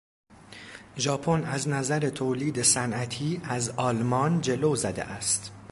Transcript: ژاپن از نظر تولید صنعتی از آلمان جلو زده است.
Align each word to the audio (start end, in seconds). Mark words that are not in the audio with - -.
ژاپن 0.97 1.43
از 1.45 1.67
نظر 1.67 2.09
تولید 2.09 2.61
صنعتی 2.61 3.41
از 3.43 3.69
آلمان 3.69 4.41
جلو 4.41 4.75
زده 4.75 5.03
است. 5.03 5.51